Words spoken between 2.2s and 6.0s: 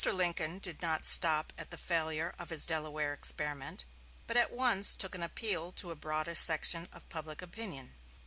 of his Delaware experiment, but at once took an appeal to a